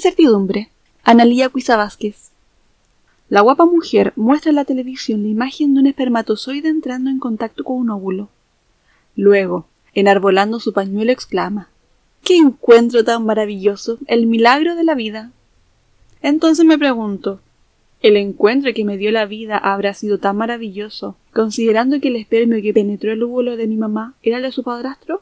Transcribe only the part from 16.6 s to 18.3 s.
me pregunto, ¿el